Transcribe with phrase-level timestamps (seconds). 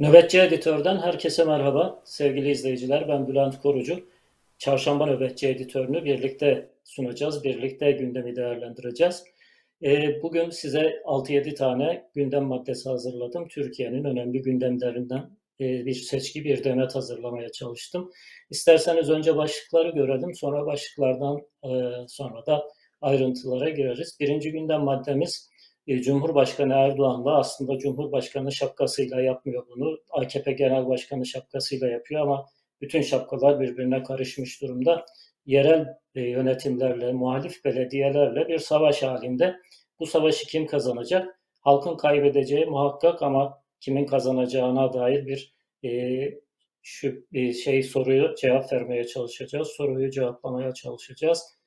[0.00, 2.02] Nöbetçi Editör'den herkese merhaba.
[2.04, 4.08] Sevgili izleyiciler, ben Bülent Korucu.
[4.58, 9.24] Çarşamba Nöbetçi Editör'ünü birlikte sunacağız, birlikte gündemi değerlendireceğiz.
[9.82, 13.48] Ee, bugün size 6-7 tane gündem maddesi hazırladım.
[13.48, 15.30] Türkiye'nin önemli gündemlerinden
[15.60, 18.10] e, bir seçki, bir demet hazırlamaya çalıştım.
[18.50, 21.70] İsterseniz önce başlıkları görelim, sonra başlıklardan e,
[22.08, 22.68] sonra da
[23.00, 24.16] ayrıntılara gireriz.
[24.20, 25.50] Birinci gündem maddemiz
[25.88, 29.98] Cumhurbaşkanı Erdoğan da aslında Cumhurbaşkanı şapkasıyla yapmıyor bunu.
[30.10, 32.46] AKP Genel Başkanı şapkasıyla yapıyor ama
[32.80, 35.06] bütün şapkalar birbirine karışmış durumda.
[35.46, 39.56] Yerel e, yönetimlerle, muhalif belediyelerle bir savaş halinde.
[40.00, 41.40] Bu savaşı kim kazanacak?
[41.60, 45.90] Halkın kaybedeceği muhakkak ama kimin kazanacağına dair bir e,
[46.82, 49.68] şu bir şey soruyu cevap vermeye çalışacağız.
[49.68, 51.57] Soruyu cevaplamaya çalışacağız.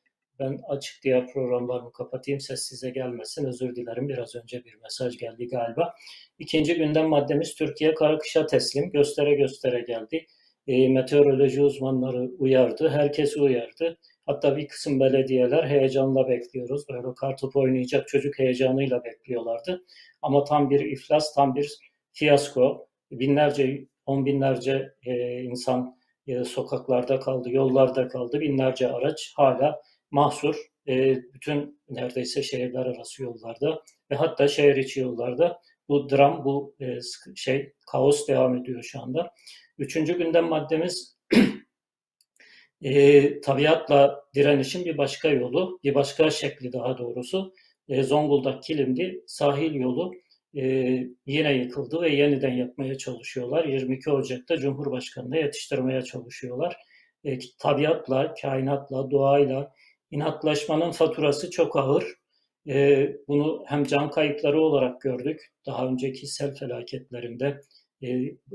[0.41, 2.39] Ben açık diğer programlarımı kapatayım.
[2.39, 3.45] Ses size gelmesin.
[3.45, 4.09] Özür dilerim.
[4.09, 5.93] Biraz önce bir mesaj geldi galiba.
[6.39, 8.91] İkinci gündem maddemiz Türkiye karakışa teslim.
[8.91, 10.25] Göstere göstere geldi.
[10.67, 12.89] E, meteoroloji uzmanları uyardı.
[12.89, 13.97] Herkesi uyardı.
[14.25, 16.85] Hatta bir kısım belediyeler heyecanla bekliyoruz.
[16.89, 19.83] Böyle kartopu oynayacak çocuk heyecanıyla bekliyorlardı.
[20.21, 21.77] Ama tam bir iflas, tam bir
[22.13, 22.87] fiyasko.
[23.11, 25.97] Binlerce, on binlerce e, insan
[26.27, 28.39] e, sokaklarda kaldı, yollarda kaldı.
[28.39, 29.81] Binlerce araç hala
[30.11, 30.55] mahsur
[30.87, 36.99] e, bütün neredeyse şehirler arası yollarda ve hatta şehir içi yollarda bu dram, bu e,
[37.35, 39.33] şey kaos devam ediyor şu anda.
[39.77, 41.17] Üçüncü gündem maddemiz
[42.81, 47.53] e, tabiatla direnişin bir başka yolu, bir başka şekli daha doğrusu.
[47.89, 50.13] E, Zonguldak Kilimli sahil yolu
[50.55, 50.63] e,
[51.25, 53.65] yine yıkıldı ve yeniden yapmaya çalışıyorlar.
[53.65, 56.77] 22 Ocak'ta Cumhurbaşkanı'na yetiştirmeye çalışıyorlar.
[57.23, 59.73] E, tabiatla, kainatla, doğayla,
[60.11, 62.15] İnatlaşmanın faturası çok ağır.
[62.67, 65.41] E, bunu hem can kayıpları olarak gördük.
[65.65, 67.61] Daha önceki sel felaketlerinde,
[68.03, 68.07] e,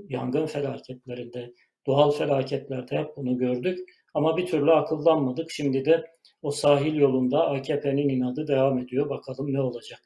[0.08, 1.52] yangın felaketlerinde,
[1.86, 3.78] doğal felaketlerde hep bunu gördük.
[4.14, 5.50] Ama bir türlü akıllanmadık.
[5.50, 6.04] Şimdi de
[6.42, 9.10] o sahil yolunda AKP'nin inadı devam ediyor.
[9.10, 10.00] Bakalım ne olacak.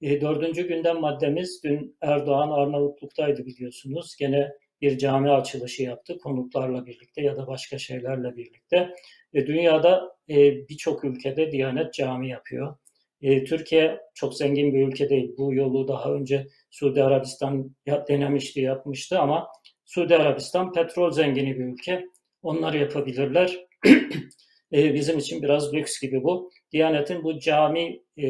[0.00, 4.16] E, dördüncü gündem maddemiz dün Erdoğan Arnavutluk'taydı biliyorsunuz.
[4.18, 8.94] Gene bir cami açılışı yaptı konuklarla birlikte ya da başka şeylerle birlikte.
[9.34, 12.76] E, dünyada e, birçok ülkede Diyanet cami yapıyor.
[13.22, 15.34] E, Türkiye çok zengin bir ülke değil.
[15.38, 17.74] Bu yolu daha önce Suudi Arabistan
[18.08, 19.48] denemişti, yapmıştı ama
[19.84, 22.04] Suudi Arabistan petrol zengini bir ülke.
[22.42, 23.66] Onlar yapabilirler.
[24.72, 26.50] e, bizim için biraz lüks gibi bu.
[26.72, 28.26] Diyanet'in bu cami e,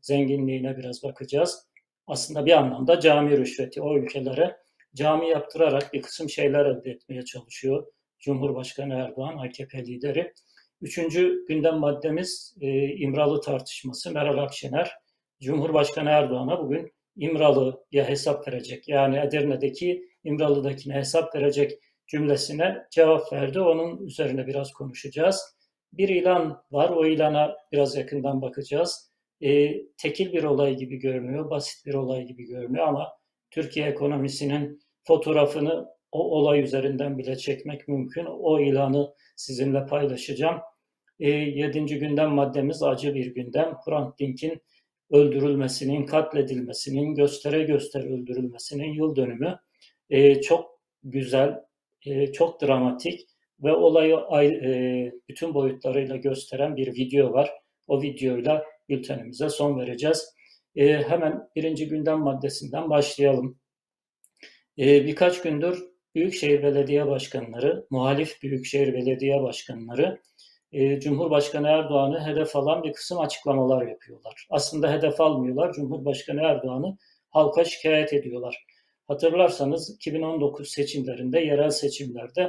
[0.00, 1.66] zenginliğine biraz bakacağız.
[2.06, 4.56] Aslında bir anlamda cami rüşveti o ülkelere
[4.96, 7.86] cami yaptırarak bir kısım şeyler elde etmeye çalışıyor.
[8.18, 10.32] Cumhurbaşkanı Erdoğan, AKP lideri.
[10.80, 14.10] Üçüncü gündem maddemiz e, İmralı tartışması.
[14.10, 14.92] Meral Akşener,
[15.42, 18.88] Cumhurbaşkanı Erdoğan'a bugün İmralı'ya hesap verecek.
[18.88, 21.72] Yani Edirne'deki İmralı'dakine hesap verecek
[22.06, 23.60] cümlesine cevap verdi.
[23.60, 25.56] Onun üzerine biraz konuşacağız.
[25.92, 26.90] Bir ilan var.
[26.90, 29.12] O ilana biraz yakından bakacağız.
[29.40, 33.08] E, tekil bir olay gibi görünüyor, basit bir olay gibi görünüyor ama
[33.50, 38.24] Türkiye ekonomisinin fotoğrafını o olay üzerinden bile çekmek mümkün.
[38.24, 40.60] O ilanı sizinle paylaşacağım.
[41.20, 43.74] E, yedinci gündem maddemiz acı bir gündem.
[43.84, 44.62] Hrant Dink'in
[45.10, 49.58] öldürülmesinin, katledilmesinin, göstere göstere öldürülmesinin yıl dönümü.
[50.10, 51.60] E, çok güzel,
[52.06, 53.20] e, çok dramatik
[53.62, 57.50] ve olayı e, bütün boyutlarıyla gösteren bir video var.
[57.86, 60.34] O videoyla bültenimize son vereceğiz.
[60.76, 63.58] E, hemen birinci gündem maddesinden başlayalım.
[64.78, 70.20] E, birkaç gündür Büyükşehir Belediye Başkanları, muhalif Büyükşehir Belediye Başkanları
[70.72, 74.46] e, Cumhurbaşkanı Erdoğan'ı hedef alan bir kısım açıklamalar yapıyorlar.
[74.50, 75.72] Aslında hedef almıyorlar.
[75.72, 76.96] Cumhurbaşkanı Erdoğan'ı
[77.30, 78.66] halka şikayet ediyorlar.
[79.08, 82.42] Hatırlarsanız 2019 seçimlerinde, yerel seçimlerde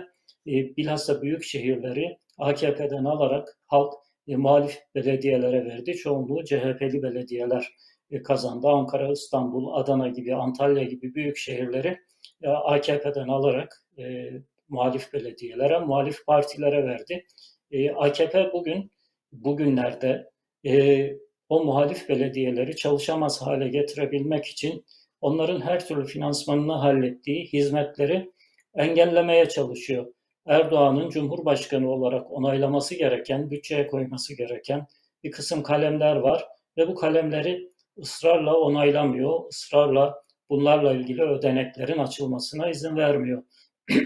[0.47, 3.93] e, bilhassa büyük şehirleri AKP'den alarak halk
[4.27, 5.95] e, muhalif belediyelere verdi.
[5.95, 7.67] Çoğunluğu CHP'li belediyeler
[8.11, 8.67] e, kazandı.
[8.67, 11.97] Ankara, İstanbul, Adana gibi, Antalya gibi büyük şehirleri
[12.45, 14.31] AKP'den alarak e,
[14.69, 17.25] muhalif belediyelere, muhalif partilere verdi.
[17.71, 18.91] E, AKP bugün,
[19.31, 20.29] bugünlerde
[20.65, 21.11] e,
[21.49, 24.85] o muhalif belediyeleri çalışamaz hale getirebilmek için
[25.21, 28.31] onların her türlü finansmanını hallettiği hizmetleri
[28.75, 30.13] engellemeye çalışıyor.
[30.45, 34.87] Erdoğan'ın Cumhurbaşkanı olarak onaylaması gereken, bütçeye koyması gereken
[35.23, 36.47] bir kısım kalemler var
[36.77, 43.43] ve bu kalemleri ısrarla onaylamıyor, ısrarla bunlarla ilgili ödeneklerin açılmasına izin vermiyor.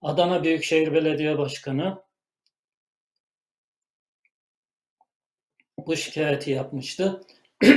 [0.00, 2.02] Adana Büyükşehir Belediye Başkanı
[5.78, 7.20] bu şikayeti yapmıştı.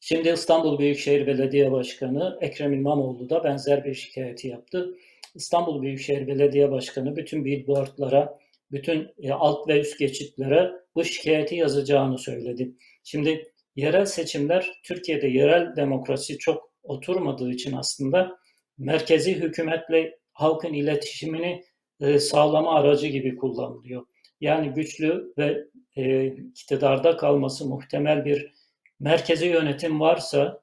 [0.00, 4.96] Şimdi İstanbul Büyükşehir Belediye Başkanı Ekrem İmamoğlu da benzer bir şikayeti yaptı.
[5.34, 8.38] İstanbul Büyükşehir Belediye Başkanı bütün billboardlara,
[8.72, 12.72] bütün e, alt ve üst geçitlere bu şikayeti yazacağını söyledi.
[13.04, 18.38] Şimdi yerel seçimler Türkiye'de yerel demokrasi çok oturmadığı için aslında
[18.78, 21.64] merkezi hükümetle halkın iletişimini
[22.00, 24.06] e, sağlama aracı gibi kullanılıyor.
[24.40, 25.64] Yani güçlü ve
[25.96, 28.52] e, iktidarda kalması muhtemel bir
[29.00, 30.60] merkezi yönetim varsa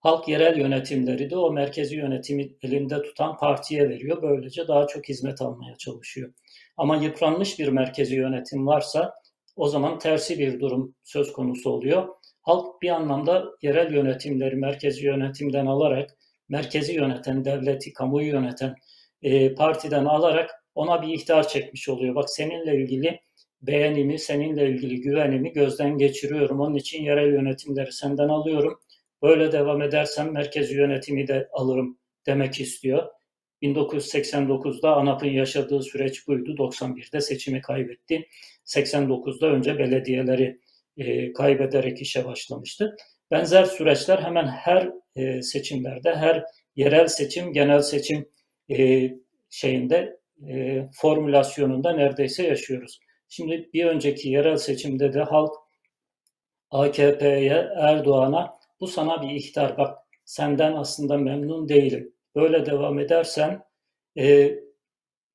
[0.00, 4.22] halk yerel yönetimleri de o merkezi yönetimi elinde tutan partiye veriyor.
[4.22, 6.32] Böylece daha çok hizmet almaya çalışıyor.
[6.76, 9.14] Ama yıpranmış bir merkezi yönetim varsa
[9.56, 12.08] o zaman tersi bir durum söz konusu oluyor.
[12.42, 16.10] Halk bir anlamda yerel yönetimleri merkezi yönetimden alarak
[16.48, 18.74] merkezi yöneten, devleti, kamuyu yöneten
[19.22, 22.14] e, partiden alarak ona bir ihtar çekmiş oluyor.
[22.14, 23.20] Bak seninle ilgili
[23.62, 26.60] beğenimi, seninle ilgili güvenimi gözden geçiriyorum.
[26.60, 28.80] Onun için yerel yönetimleri senden alıyorum.
[29.22, 33.06] Böyle devam edersem merkezi yönetimi de alırım demek istiyor.
[33.62, 36.54] 1989'da ANAP'ın yaşadığı süreç buydu.
[36.58, 38.28] 91'de seçimi kaybetti.
[38.64, 40.60] 89'da önce belediyeleri
[40.96, 42.96] e, kaybederek işe başlamıştı.
[43.30, 46.44] Benzer süreçler hemen her e, seçimlerde, her
[46.76, 48.28] yerel seçim, genel seçim
[48.70, 49.10] e,
[49.50, 53.00] şeyinde e, formülasyonunda neredeyse yaşıyoruz.
[53.28, 55.52] Şimdi bir önceki yerel seçimde de halk
[56.70, 62.12] AKP'ye, Erdoğan'a bu sana bir ihtar bak senden aslında memnun değilim.
[62.36, 63.62] Böyle devam edersen
[64.18, 64.54] e,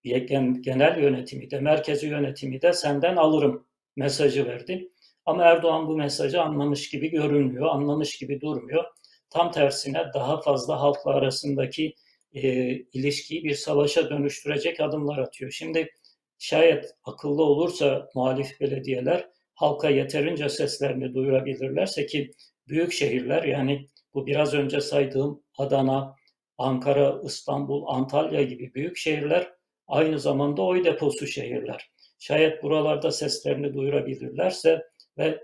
[0.04, 4.92] genel yönetimi de merkezi yönetimi de senden alırım mesajı verdi.
[5.26, 8.84] Ama Erdoğan bu mesajı anlamış gibi görünmüyor, anlamış gibi durmuyor.
[9.30, 11.96] Tam tersine daha fazla halkla arasındaki
[12.34, 15.52] e, ilişkiyi bir savaşa dönüştürecek adımlar atıyor.
[15.52, 15.90] Şimdi
[16.38, 22.32] şayet akıllı olursa muhalif belediyeler halka yeterince seslerini duyurabilirlerse ki
[22.68, 26.16] büyük şehirler yani bu biraz önce saydığım Adana,
[26.62, 29.54] Ankara, İstanbul, Antalya gibi büyük şehirler
[29.88, 31.92] aynı zamanda oy deposu şehirler.
[32.20, 34.82] Şayet buralarda seslerini duyurabilirlerse
[35.18, 35.44] ve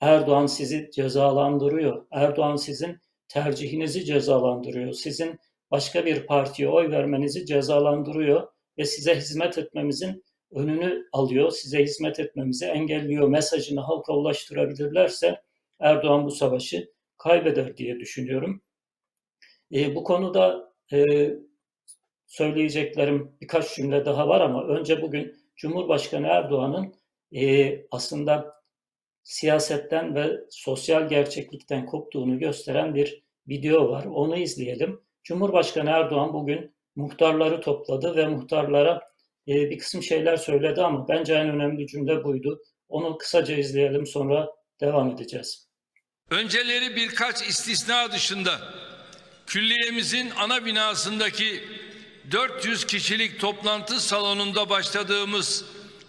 [0.00, 2.06] Erdoğan sizi cezalandırıyor.
[2.10, 4.92] Erdoğan sizin tercihinizi cezalandırıyor.
[4.92, 5.38] Sizin
[5.70, 12.66] başka bir partiye oy vermenizi cezalandırıyor ve size hizmet etmemizin önünü alıyor, size hizmet etmemizi
[12.66, 15.42] engelliyor mesajını halka ulaştırabilirlerse
[15.80, 18.62] Erdoğan bu savaşı kaybeder diye düşünüyorum.
[19.74, 21.28] E, bu konuda e,
[22.26, 26.94] söyleyeceklerim birkaç cümle daha var ama önce bugün Cumhurbaşkanı Erdoğan'ın
[27.32, 28.54] e, aslında
[29.22, 34.04] siyasetten ve sosyal gerçeklikten koptuğunu gösteren bir video var.
[34.04, 35.00] Onu izleyelim.
[35.24, 39.00] Cumhurbaşkanı Erdoğan bugün muhtarları topladı ve muhtarlara
[39.48, 42.62] e, bir kısım şeyler söyledi ama bence en önemli cümle buydu.
[42.88, 44.50] Onu kısaca izleyelim sonra
[44.80, 45.68] devam edeceğiz.
[46.30, 48.50] Önceleri birkaç istisna dışında
[49.46, 51.64] külliyemizin ana binasındaki
[52.30, 55.64] 400 kişilik toplantı salonunda başladığımız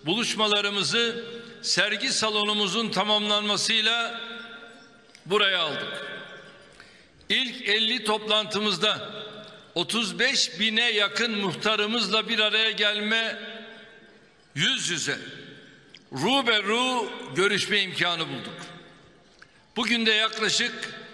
[0.06, 1.26] buluşmalarımızı
[1.62, 4.22] sergi salonumuzun tamamlanmasıyla
[5.26, 6.06] buraya aldık.
[7.30, 9.10] İlk 50 toplantımızda
[9.76, 13.40] 35 bine yakın muhtarımızla bir araya gelme
[14.56, 15.18] yüz yüze
[16.14, 18.54] ru ru görüşme imkanı bulduk.
[19.76, 21.05] Bugün de yaklaşık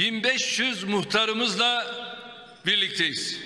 [0.00, 1.86] 1500 muhtarımızla
[2.66, 3.40] birlikteyiz.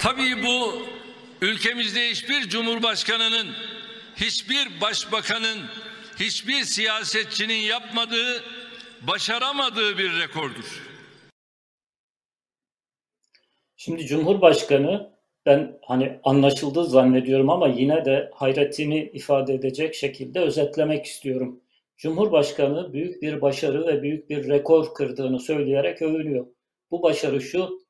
[0.00, 0.86] Tabii bu
[1.40, 3.56] ülkemizde hiçbir cumhurbaşkanının,
[4.16, 5.70] hiçbir başbakanın,
[6.20, 8.44] hiçbir siyasetçinin yapmadığı,
[9.00, 10.82] başaramadığı bir rekordur.
[13.76, 15.19] Şimdi Cumhurbaşkanı
[15.50, 21.60] ben hani anlaşıldı zannediyorum ama yine de hayretini ifade edecek şekilde özetlemek istiyorum.
[21.96, 26.46] Cumhurbaşkanı büyük bir başarı ve büyük bir rekor kırdığını söyleyerek övünüyor.
[26.90, 27.80] Bu başarı şu,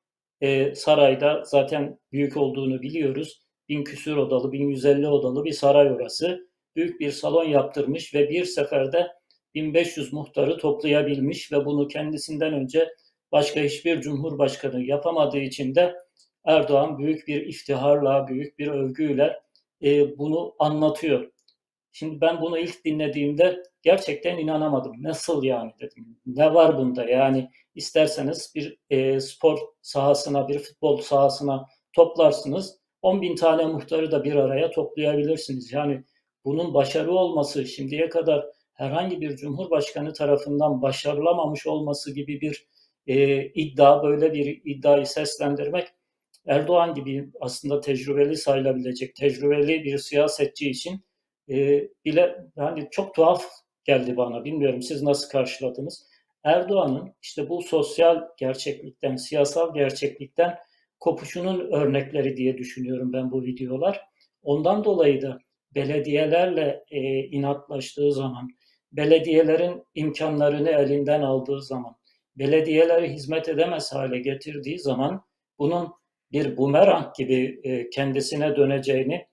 [0.41, 3.43] e, sarayda zaten büyük olduğunu biliyoruz.
[3.69, 6.49] Bin küsür odalı, 1150 odalı bir saray orası.
[6.77, 9.07] Büyük bir salon yaptırmış ve bir seferde
[9.55, 12.89] 1500 muhtarı toplayabilmiş ve bunu kendisinden önce
[13.33, 15.95] başka hiçbir cumhurbaşkanı yapamadığı için de
[16.45, 19.41] Erdoğan büyük bir iftiharla, büyük bir övgüyle
[19.83, 21.31] e, bunu anlatıyor.
[21.93, 25.03] Şimdi ben bunu ilk dinlediğimde gerçekten inanamadım.
[25.03, 26.19] Nasıl yani dedim.
[26.27, 27.05] Ne var bunda?
[27.05, 32.81] Yani isterseniz bir e, spor sahasına, bir futbol sahasına toplarsınız.
[33.03, 35.73] 10 bin tane muhtarı da bir araya toplayabilirsiniz.
[35.73, 36.05] Yani
[36.45, 42.67] bunun başarı olması şimdiye kadar herhangi bir cumhurbaşkanı tarafından başarılamamış olması gibi bir
[43.07, 45.89] e, iddia, böyle bir iddiayı seslendirmek
[46.47, 51.01] Erdoğan gibi aslında tecrübeli sayılabilecek, tecrübeli bir siyasetçi için
[51.51, 53.45] e, bile yani çok tuhaf
[53.85, 54.45] geldi bana.
[54.45, 56.07] Bilmiyorum siz nasıl karşıladınız?
[56.45, 60.59] Erdoğan'ın işte bu sosyal gerçeklikten, siyasal gerçeklikten
[61.01, 64.01] kopuşunun örnekleri diye düşünüyorum ben bu videolar.
[64.43, 65.39] Ondan dolayı da
[65.75, 68.49] belediyelerle e, inatlaştığı zaman,
[68.93, 71.97] belediyelerin imkanlarını elinden aldığı zaman,
[72.37, 75.25] belediyeleri hizmet edemez hale getirdiği zaman
[75.59, 76.00] bunun
[76.33, 79.27] bir bumerang gibi e, kendisine döneceğini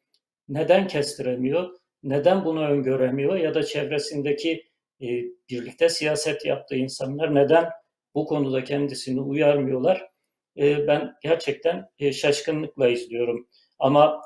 [0.49, 1.69] neden kestiremiyor,
[2.03, 4.63] neden bunu öngöremiyor ya da çevresindeki
[5.01, 5.07] e,
[5.49, 7.69] birlikte siyaset yaptığı insanlar neden
[8.15, 10.07] bu konuda kendisini uyarmıyorlar?
[10.57, 13.47] E, ben gerçekten şaşkınlıkla izliyorum.
[13.79, 14.21] Ama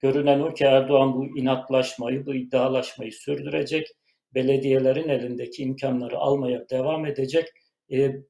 [0.00, 3.86] görünen o ki Erdoğan bu inatlaşmayı, bu iddialaşmayı sürdürecek.
[4.34, 7.48] Belediyelerin elindeki imkanları almaya devam edecek.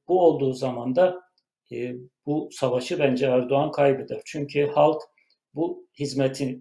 [0.07, 1.24] Bu olduğu zaman da
[1.71, 1.95] e,
[2.25, 4.21] bu savaşı bence Erdoğan kaybeder.
[4.25, 5.01] Çünkü halk
[5.53, 6.59] bu hizmeti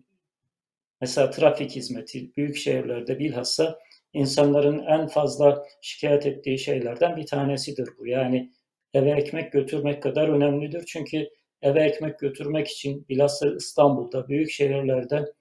[1.00, 3.78] mesela trafik hizmeti büyük şehirlerde bilhassa
[4.12, 8.06] insanların en fazla şikayet ettiği şeylerden bir tanesidir bu.
[8.06, 8.52] Yani
[8.94, 10.84] eve ekmek götürmek kadar önemlidir.
[10.86, 11.28] Çünkü
[11.62, 15.32] eve ekmek götürmek için bilhassa İstanbul'da, büyük şehirlerde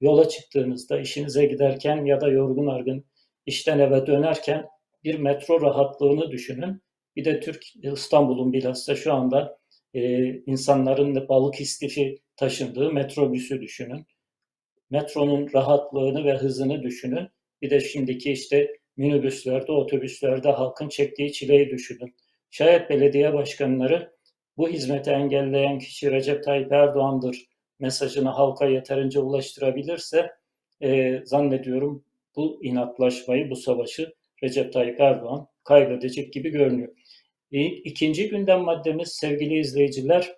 [0.00, 3.04] yola çıktığınızda, işinize giderken ya da yorgun argın
[3.46, 4.66] işten eve dönerken
[5.04, 6.82] bir metro rahatlığını düşünün.
[7.16, 9.58] Bir de Türk İstanbul'un bilhassa şu anda
[9.94, 14.06] e, insanların balık istifi taşındığı metrobüsü düşünün.
[14.90, 17.28] Metronun rahatlığını ve hızını düşünün.
[17.62, 22.14] Bir de şimdiki işte minibüslerde, otobüslerde halkın çektiği çileyi düşünün.
[22.50, 24.12] Şayet belediye başkanları
[24.56, 27.46] bu hizmeti engelleyen kişi Recep Tayyip Erdoğan'dır
[27.78, 30.30] mesajını halka yeterince ulaştırabilirse
[30.82, 32.04] e, zannediyorum
[32.36, 36.92] bu inatlaşmayı, bu savaşı Recep Tayyip Erdoğan kaybedecek gibi görünüyor.
[37.52, 40.32] İkinci gündem maddemiz sevgili izleyiciler,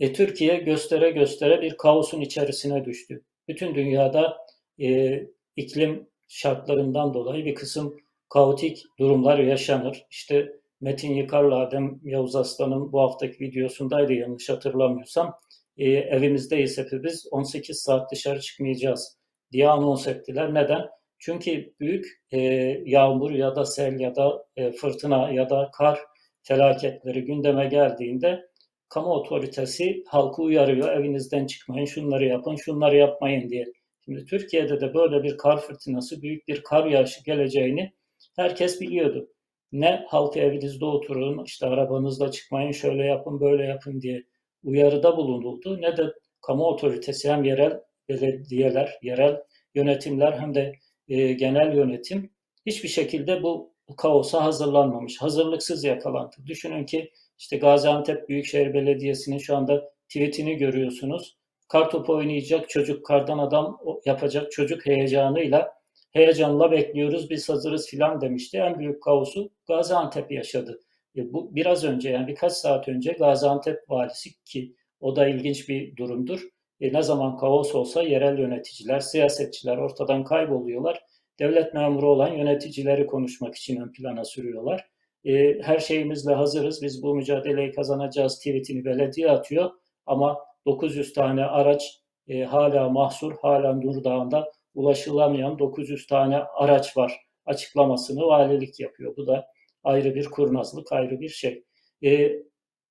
[0.00, 3.24] e, Türkiye göstere göstere bir kaosun içerisine düştü.
[3.48, 4.36] Bütün dünyada
[4.80, 5.20] e,
[5.56, 7.96] iklim şartlarından dolayı bir kısım
[8.28, 10.06] kaotik durumlar yaşanır.
[10.10, 15.38] İşte Metin Yıkar'la Adem Yavuz Aslan'ın bu haftaki videosundaydı yanlış hatırlamıyorsam.
[15.76, 19.18] E, evimizdeyiz hepimiz 18 saat dışarı çıkmayacağız
[19.52, 20.54] diye anons ettiler.
[20.54, 20.86] Neden?
[21.18, 22.38] Çünkü büyük e,
[22.84, 26.00] yağmur ya da sel ya da e, fırtına ya da kar
[26.42, 28.46] felaketleri gündeme geldiğinde
[28.88, 30.92] kamu otoritesi halkı uyarıyor.
[30.92, 33.64] Evinizden çıkmayın, şunları yapın, şunları yapmayın diye.
[34.04, 37.92] Şimdi Türkiye'de de böyle bir kar fırtınası, büyük bir kar yağışı geleceğini
[38.36, 39.28] herkes biliyordu.
[39.72, 44.22] Ne halkı evinizde oturun, işte arabanızla çıkmayın, şöyle yapın, böyle yapın diye
[44.64, 45.80] uyarıda bulunuldu.
[45.80, 46.02] Ne de
[46.46, 49.42] kamu otoritesi hem yerel belediyeler, yerel
[49.74, 50.72] yönetimler hem de
[51.08, 52.30] e, genel yönetim
[52.66, 55.22] hiçbir şekilde bu kaosa hazırlanmamış.
[55.22, 56.36] Hazırlıksız yakalandı.
[56.46, 61.36] Düşünün ki işte Gaziantep Büyükşehir Belediyesi'nin şu anda tweetini görüyorsunuz.
[61.68, 65.72] Kartopu oynayacak çocuk, kardan adam yapacak çocuk heyecanıyla
[66.12, 68.58] heyecanla bekliyoruz biz hazırız filan demişti.
[68.58, 70.80] En büyük kaosu Gaziantep yaşadı.
[71.16, 75.96] E bu biraz önce yani birkaç saat önce Gaziantep valisi ki o da ilginç bir
[75.96, 76.48] durumdur.
[76.80, 81.02] E ne zaman kaos olsa yerel yöneticiler, siyasetçiler ortadan kayboluyorlar.
[81.38, 84.88] Devlet memuru olan yöneticileri konuşmak için ön plana sürüyorlar.
[85.24, 89.70] E, her şeyimizle hazırız, biz bu mücadeleyi kazanacağız tweetini belediye atıyor.
[90.06, 97.26] Ama 900 tane araç e, hala mahsur, hala Nur Dağı'nda ulaşılamayan 900 tane araç var
[97.46, 99.16] açıklamasını valilik yapıyor.
[99.16, 99.46] Bu da
[99.84, 101.64] ayrı bir kurnazlık, ayrı bir şey.
[102.04, 102.32] Ee,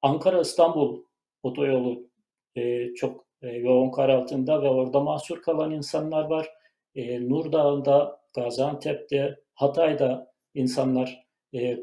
[0.02, 1.04] Ankara-İstanbul
[1.44, 2.10] otoyolu
[2.56, 6.50] e, çok e, yoğun kar altında ve orada mahsur kalan insanlar var.
[6.96, 11.78] E, Nur Dağı'nda, Gaziantep'te, Hatay'da insanlar e,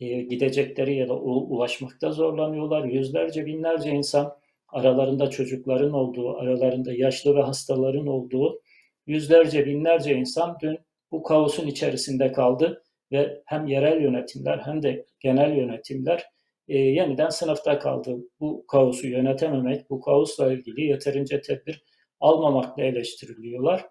[0.00, 2.84] e, gidecekleri ya da ulaşmakta zorlanıyorlar.
[2.84, 4.36] Yüzlerce, binlerce insan
[4.68, 8.60] aralarında çocukların olduğu, aralarında yaşlı ve hastaların olduğu
[9.06, 10.78] yüzlerce, binlerce insan dün
[11.12, 12.82] bu kaosun içerisinde kaldı
[13.12, 16.24] ve hem yerel yönetimler hem de genel yönetimler
[16.68, 18.16] e, yeniden sınıfta kaldı.
[18.40, 21.84] Bu kaosu yönetememek, bu kaosla ilgili yeterince tedbir
[22.20, 23.86] almamakla eleştiriliyorlar.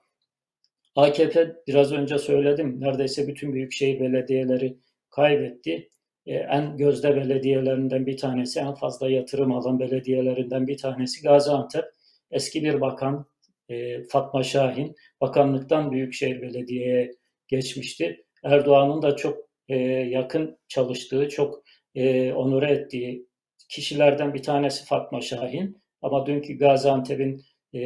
[0.95, 4.77] AKP biraz önce söyledim neredeyse bütün büyükşehir belediyeleri
[5.09, 5.89] kaybetti.
[6.25, 11.85] Ee, en gözde belediyelerinden bir tanesi, en fazla yatırım alan belediyelerinden bir tanesi Gaziantep.
[12.31, 13.25] Eski bir bakan
[13.69, 17.11] e, Fatma Şahin bakanlıktan Büyükşehir Belediye'ye
[17.47, 18.25] geçmişti.
[18.43, 19.37] Erdoğan'ın da çok
[19.69, 21.63] e, yakın çalıştığı, çok
[21.95, 23.25] e, onure ettiği
[23.69, 25.77] kişilerden bir tanesi Fatma Şahin.
[26.01, 27.79] Ama dünkü Gaziantep'in e,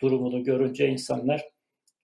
[0.00, 1.44] durumunu görünce insanlar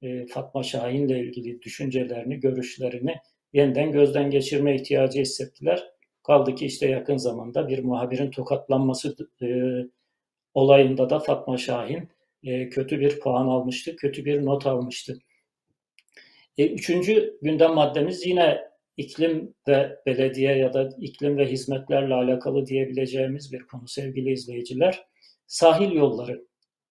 [0.03, 3.15] e, Fatma Şahin'le ilgili düşüncelerini, görüşlerini
[3.53, 5.85] yeniden gözden geçirme ihtiyacı hissettiler.
[6.23, 9.47] Kaldı ki işte yakın zamanda bir muhabirin tokatlanması e,
[10.55, 12.09] olayında da Fatma Şahin
[12.43, 15.19] e, kötü bir puan almıştı, kötü bir not almıştı.
[16.59, 18.70] E, üçüncü gündem maddemiz yine
[19.01, 25.05] iklim ve belediye ya da iklim ve hizmetlerle alakalı diyebileceğimiz bir konu sevgili izleyiciler.
[25.47, 26.47] Sahil yolları,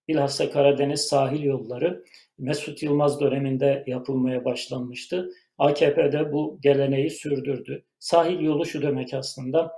[0.07, 2.03] bilhassa Karadeniz sahil yolları
[2.37, 5.29] Mesut Yılmaz döneminde yapılmaya başlanmıştı.
[5.57, 7.85] AKP'de bu geleneği sürdürdü.
[7.99, 9.71] Sahil yolu şu demek aslında,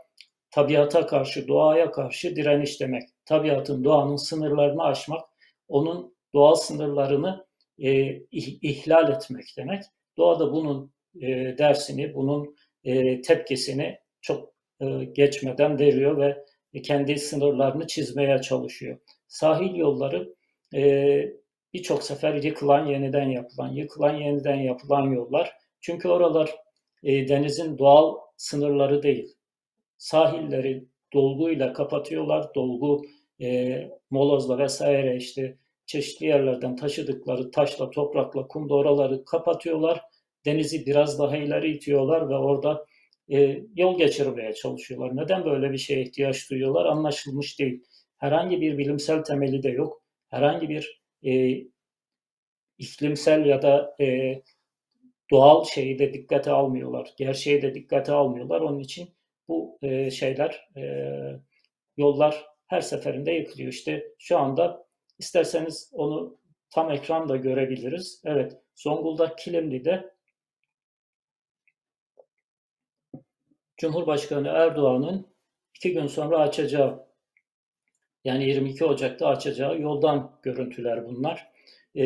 [0.51, 3.03] tabiata karşı, doğaya karşı direniş demek.
[3.25, 5.21] Tabiatın, doğanın sınırlarını aşmak,
[5.67, 7.45] onun doğal sınırlarını
[7.79, 9.83] e, ihlal etmek demek.
[10.17, 16.43] Doğa da bunun e, dersini, bunun e, tepkisini çok e, geçmeden veriyor ve
[16.81, 18.97] kendi sınırlarını çizmeye çalışıyor.
[19.27, 20.35] Sahil yolları
[20.75, 21.33] e,
[21.73, 25.53] birçok sefer yıkılan, yeniden yapılan, yıkılan, yeniden yapılan yollar.
[25.81, 26.55] Çünkü oralar
[27.03, 29.35] e, denizin doğal sınırları değil.
[29.97, 32.55] Sahilleri dolguyla kapatıyorlar.
[32.55, 33.01] Dolgu,
[33.41, 40.01] e, molozla vesaire işte çeşitli yerlerden taşıdıkları taşla, toprakla, kumda oraları kapatıyorlar.
[40.45, 42.85] Denizi biraz daha ileri itiyorlar ve orada
[43.31, 45.17] e, yol geçirmeye çalışıyorlar.
[45.17, 47.83] Neden böyle bir şeye ihtiyaç duyuyorlar anlaşılmış değil.
[48.17, 50.03] Herhangi bir bilimsel temeli de yok.
[50.29, 51.63] Herhangi bir e,
[52.77, 54.35] iklimsel ya da e,
[55.31, 57.13] doğal şeyi de dikkate almıyorlar.
[57.17, 58.61] Gerçeği de dikkate almıyorlar.
[58.61, 59.09] Onun için
[59.47, 60.83] bu e, şeyler, e,
[61.97, 63.69] yollar her seferinde yıkılıyor.
[63.73, 64.87] İşte şu anda
[65.19, 66.37] isterseniz onu
[66.69, 68.21] tam ekranda görebiliriz.
[68.25, 70.11] Evet, Zonguldak Kilimli'de
[73.81, 75.27] Cumhurbaşkanı Erdoğan'ın
[75.75, 77.05] iki gün sonra açacağı
[78.23, 81.51] yani 22 Ocak'ta açacağı yoldan görüntüler bunlar.
[81.97, 82.05] E,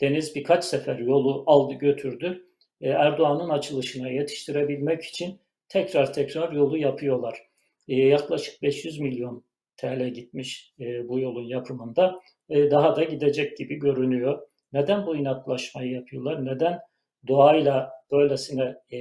[0.00, 2.46] Deniz birkaç sefer yolu aldı götürdü.
[2.80, 7.42] E, Erdoğan'ın açılışına yetiştirebilmek için tekrar tekrar yolu yapıyorlar.
[7.88, 9.44] E, yaklaşık 500 milyon
[9.76, 12.20] TL gitmiş e, bu yolun yapımında.
[12.50, 14.46] E, daha da gidecek gibi görünüyor.
[14.72, 16.46] Neden bu inatlaşmayı yapıyorlar?
[16.46, 16.80] Neden
[17.26, 18.98] doğayla böylesine e,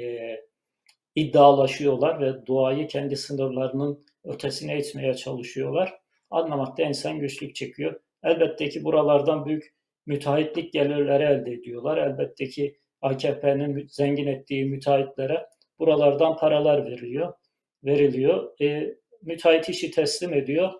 [1.15, 5.93] iddialaşıyorlar ve doğayı kendi sınırlarının ötesine itmeye çalışıyorlar?
[6.29, 7.99] Anlamakta insan güçlük çekiyor.
[8.23, 9.73] Elbette ki buralardan büyük
[10.05, 11.97] müteahhitlik gelirleri elde ediyorlar.
[11.97, 15.45] Elbette ki AKP'nin zengin ettiği müteahhitlere
[15.79, 17.33] buralardan paralar veriliyor.
[17.83, 18.61] Veriliyor.
[18.61, 20.71] E, müteahhit işi teslim ediyor.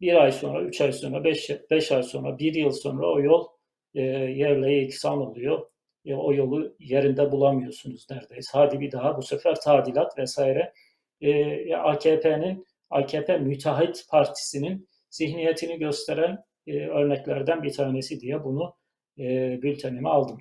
[0.00, 3.46] Bir ay sonra, üç ay sonra, beş, beş ay sonra, bir yıl sonra o yol
[3.94, 5.69] e, yerle yeksan oluyor.
[6.04, 8.50] E, o yolu yerinde bulamıyorsunuz neredeyse.
[8.52, 10.72] Hadi bir daha bu sefer tadilat vesaire.
[11.20, 18.74] E, AKP'nin, AKP müteahhit partisinin zihniyetini gösteren e, örneklerden bir tanesi diye bunu
[19.18, 20.38] e, bültenime aldım.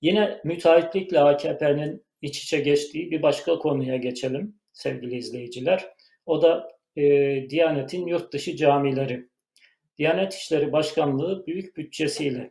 [0.00, 5.88] Yine müteahhitlikle AKP'nin iç içe geçtiği bir başka konuya geçelim sevgili izleyiciler.
[6.26, 7.02] O da e,
[7.50, 9.28] Diyanet'in yurt dışı camileri.
[9.98, 12.50] Diyanet İşleri Başkanlığı büyük bütçesiyle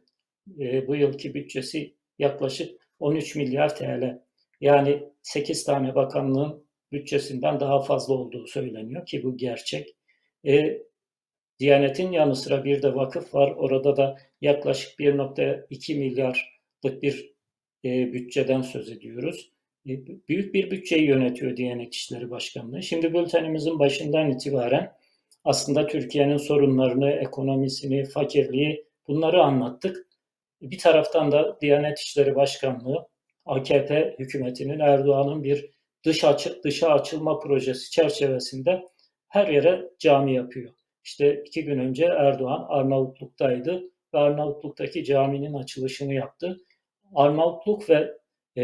[0.60, 4.22] e, bu yılki bütçesi yaklaşık 13 milyar TL.
[4.62, 9.96] Yani 8 tane bakanlığın bütçesinden daha fazla olduğu söyleniyor ki bu gerçek.
[10.48, 10.82] E,
[11.60, 13.52] Diyanet'in yanı sıra bir de vakıf var.
[13.52, 17.34] Orada da yaklaşık 1.2 milyarlık bir
[17.86, 19.52] e, bütçeden söz ediyoruz.
[19.90, 19.92] E,
[20.30, 22.84] büyük bir bütçeyi yönetiyor Diyanet İşleri Başkanlığı.
[22.84, 24.92] Şimdi bültenimizin başından itibaren
[25.44, 30.08] aslında Türkiye'nin sorunlarını, ekonomisini, fakirliği bunları anlattık.
[30.62, 33.08] Bir taraftan da Diyanet İşleri Başkanlığı
[33.46, 35.70] AKP hükümetinin Erdoğan'ın bir
[36.06, 38.82] dış açık dışa açılma projesi çerçevesinde
[39.28, 40.74] her yere cami yapıyor.
[41.04, 46.58] İşte iki gün önce Erdoğan Arnavutluk'taydı ve Arnavutluk'taki caminin açılışını yaptı.
[47.16, 48.18] Arnavutluk ve
[48.58, 48.64] e,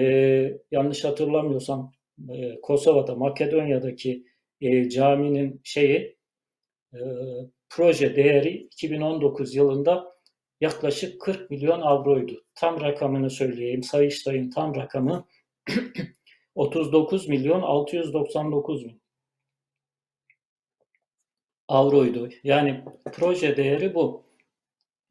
[0.71, 1.91] yanlış hatırlamıyorsam
[2.30, 4.25] e, Kosova'da, Makedonya'daki
[4.62, 6.17] e, caminin şeyi
[6.93, 6.99] e,
[7.69, 10.12] proje değeri 2019 yılında
[10.62, 12.43] yaklaşık 40 milyon avroydu.
[12.56, 13.84] Tam rakamını söyleyeyim.
[13.84, 15.28] Sayıştay'ın tam rakamı
[16.56, 19.02] 39 milyon 699 bin
[21.67, 22.30] avroydu.
[22.43, 24.24] Yani proje değeri bu.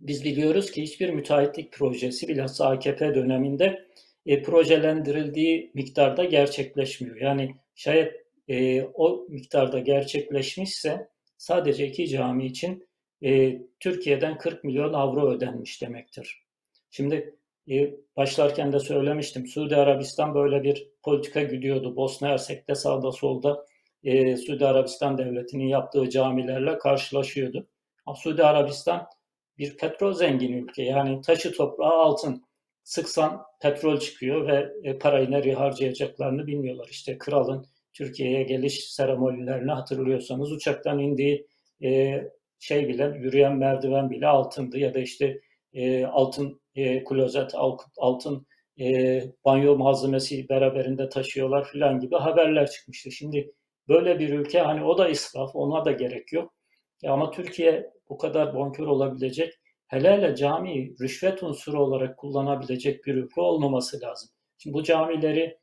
[0.00, 3.86] Biz biliyoruz ki hiçbir müteahhitlik projesi bilhassa AKP döneminde
[4.26, 7.16] e, projelendirildiği miktarda gerçekleşmiyor.
[7.16, 12.89] Yani şayet e, o miktarda gerçekleşmişse sadece iki cami için
[13.22, 16.42] e, Türkiye'den 40 milyon avro ödenmiş demektir.
[16.90, 17.37] Şimdi
[17.70, 21.96] e, başlarken de söylemiştim Suudi Arabistan böyle bir politika gidiyordu.
[21.96, 23.66] Bosna Hersek'te sağda solda
[24.04, 27.66] e, Suudi Arabistan devletinin yaptığı camilerle karşılaşıyordu.
[28.16, 29.06] Suudi Arabistan
[29.59, 30.83] bir petrol zengin ülke.
[30.83, 32.44] Yani taşı toprağı altın.
[32.85, 36.88] Sıksan petrol çıkıyor ve e, parayı nereye harcayacaklarını bilmiyorlar.
[36.90, 41.46] İşte kralın Türkiye'ye geliş seremonilerini hatırlıyorsanız uçaktan indiği
[41.83, 42.20] e,
[42.61, 45.40] şey bile yürüyen merdiven bile altındı ya da işte
[45.73, 47.53] e, altın e, klozet,
[47.96, 48.46] altın
[48.81, 53.11] e, banyo malzemesi beraberinde taşıyorlar filan gibi haberler çıkmıştı.
[53.11, 53.53] Şimdi
[53.88, 56.55] böyle bir ülke hani o da israf, ona da gerek yok.
[57.03, 59.55] Ya ama Türkiye bu kadar bonkör olabilecek,
[59.87, 64.31] hele hele camiyi rüşvet unsuru olarak kullanabilecek bir ülke olmaması lazım.
[64.59, 65.59] Şimdi bu camileri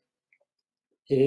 [1.10, 1.18] e,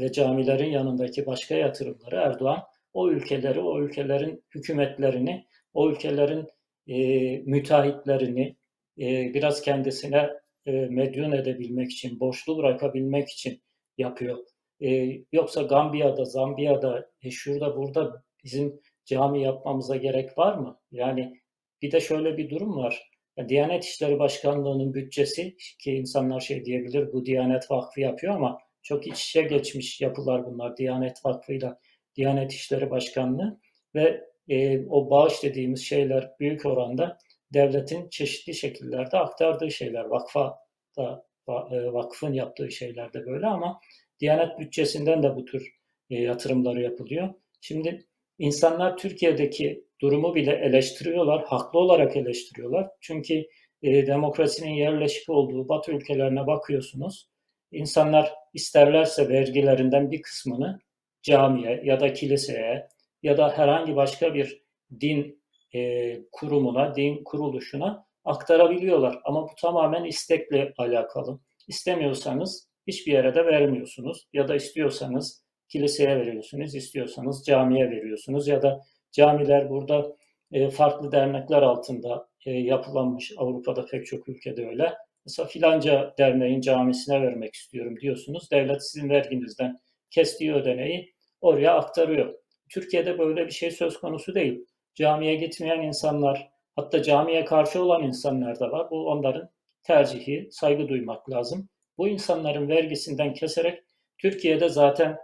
[0.00, 6.46] ve camilerin yanındaki başka yatırımları Erdoğan o ülkeleri, o ülkelerin hükümetlerini, o ülkelerin
[6.86, 6.98] e,
[7.38, 8.56] müteahhitlerini
[8.98, 10.30] e, biraz kendisine
[10.66, 13.62] e, medyun edebilmek için, borçlu bırakabilmek için
[13.98, 14.38] yapıyor.
[14.82, 20.78] E, yoksa Gambiya'da, Zambiya'da, e, şurada burada bizim cami yapmamıza gerek var mı?
[20.90, 21.40] Yani
[21.82, 23.10] bir de şöyle bir durum var.
[23.48, 29.26] Diyanet İşleri Başkanlığı'nın bütçesi ki insanlar şey diyebilir bu Diyanet Vakfı yapıyor ama çok iç
[29.28, 31.78] içe geçmiş yapılar bunlar Diyanet Vakfı'yla
[32.16, 33.60] Diyanet İşleri Başkanlığı
[33.94, 37.18] ve e, o bağış dediğimiz şeyler büyük oranda
[37.54, 40.04] devletin çeşitli şekillerde aktardığı şeyler.
[40.04, 40.58] Vakfa
[40.96, 43.80] da e, vakfın yaptığı şeyler de böyle ama
[44.20, 45.74] Diyanet bütçesinden de bu tür
[46.10, 47.34] e, yatırımları yapılıyor.
[47.60, 48.06] Şimdi
[48.38, 52.88] insanlar Türkiye'deki durumu bile eleştiriyorlar, haklı olarak eleştiriyorlar.
[53.00, 53.46] Çünkü
[53.82, 57.28] e, demokrasinin yerleşik olduğu Batı ülkelerine bakıyorsunuz.
[57.72, 60.80] İnsanlar isterlerse vergilerinden bir kısmını
[61.22, 62.88] camiye ya da kiliseye
[63.22, 64.62] ya da herhangi başka bir
[65.00, 65.42] din
[65.74, 69.20] e, kurumuna, din kuruluşuna aktarabiliyorlar.
[69.24, 71.40] Ama bu tamamen istekle alakalı.
[71.68, 78.80] İstemiyorsanız hiçbir yere de vermiyorsunuz ya da istiyorsanız kiliseye veriyorsunuz, istiyorsanız camiye veriyorsunuz ya da
[79.12, 80.16] camiler burada
[80.52, 84.94] e, farklı dernekler altında e, yapılanmış Avrupa'da pek çok ülkede öyle.
[85.26, 88.50] Mesela filanca derneğin camisine vermek istiyorum diyorsunuz.
[88.50, 89.78] Devlet sizin verginizden
[90.10, 92.34] kestiği ödeneği oraya aktarıyor.
[92.68, 94.66] Türkiye'de böyle bir şey söz konusu değil.
[94.94, 98.90] Camiye gitmeyen insanlar, hatta camiye karşı olan insanlar da var.
[98.90, 99.50] Bu onların
[99.82, 101.68] tercihi, saygı duymak lazım.
[101.98, 103.82] Bu insanların vergisinden keserek
[104.18, 105.18] Türkiye'de zaten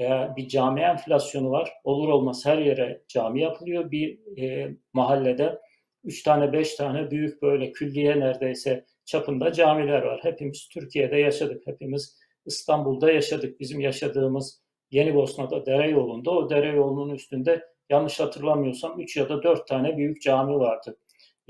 [0.00, 1.72] e, bir cami enflasyonu var.
[1.84, 3.90] Olur olmaz her yere cami yapılıyor.
[3.90, 5.58] Bir e, mahallede
[6.04, 10.20] üç tane beş tane büyük böyle külliye neredeyse çapında camiler var.
[10.22, 11.66] Hepimiz Türkiye'de yaşadık.
[11.66, 13.60] Hepimiz İstanbul'da yaşadık.
[13.60, 19.42] Bizim yaşadığımız Yeni Bosna'da dere yolunda o dere yolunun üstünde yanlış hatırlamıyorsam 3 ya da
[19.42, 20.98] 4 tane büyük cami vardı.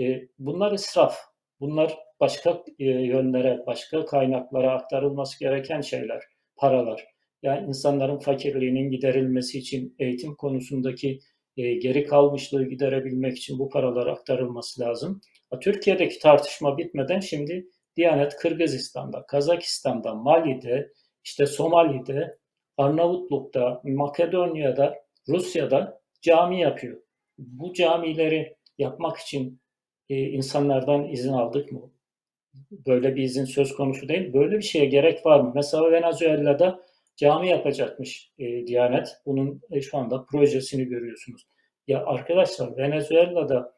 [0.01, 1.17] E, bunlar israf.
[1.61, 6.23] Bunlar başka e, yönlere, başka kaynaklara aktarılması gereken şeyler,
[6.57, 7.07] paralar.
[7.43, 11.21] Yani insanların fakirliğinin giderilmesi için eğitim konusundaki
[11.57, 15.21] e, geri kalmışlığı giderebilmek için bu paralar aktarılması lazım.
[15.61, 17.67] Türkiye'deki tartışma bitmeden şimdi
[18.01, 20.93] Diyanet Kırgızistan'da, Kazakistan'da, Mali'de,
[21.25, 22.39] işte Somali'de,
[22.77, 24.95] Arnavutluk'ta, Makedonya'da,
[25.29, 27.03] Rusya'da cami yapıyor.
[27.39, 29.61] Bu camileri yapmak için
[30.09, 31.93] e, insanlardan izin aldık mı?
[32.71, 34.33] Böyle bir izin söz konusu değil.
[34.33, 35.53] Böyle bir şeye gerek var mı?
[35.55, 36.83] Mesela Venezuela'da
[37.17, 39.09] cami yapacakmış e, Diyanet.
[39.27, 41.47] Bunun e, şu anda projesini görüyorsunuz.
[41.87, 43.75] Ya arkadaşlar Venezuela'da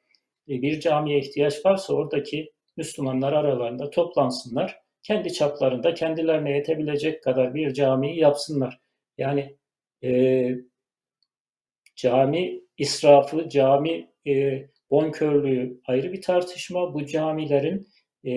[0.49, 4.83] e, bir camiye ihtiyaç varsa oradaki Müslümanlar aralarında toplansınlar.
[5.03, 8.81] Kendi çaplarında kendilerine yetebilecek kadar bir camiyi yapsınlar.
[9.19, 9.57] Yani
[10.05, 10.55] e,
[11.97, 16.95] cami israfı, cami e, bonkörlüğü ayrı bir tartışma.
[16.95, 17.89] Bu camilerin
[18.27, 18.31] e,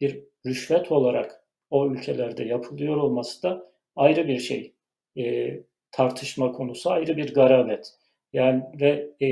[0.00, 4.74] bir rüşvet olarak o ülkelerde yapılıyor olması da ayrı bir şey.
[5.18, 5.54] E,
[5.90, 7.94] tartışma konusu ayrı bir garabet.
[8.32, 9.28] Yani ve e,